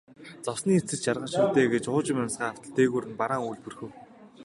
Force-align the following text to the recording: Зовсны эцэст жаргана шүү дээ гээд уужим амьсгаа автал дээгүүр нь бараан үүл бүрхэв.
Зовсны 0.45 0.71
эцэст 0.79 1.01
жаргана 1.09 1.29
шүү 1.33 1.45
дээ 1.55 1.67
гээд 1.71 1.85
уужим 1.93 2.17
амьсгаа 2.23 2.49
автал 2.51 2.71
дээгүүр 2.77 3.05
нь 3.07 3.17
бараан 3.21 3.45
үүл 3.45 3.59
бүрхэв. 3.63 3.91